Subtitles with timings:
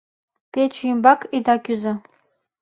[0.51, 1.93] Пече ӱмбак ида кӱзӧ-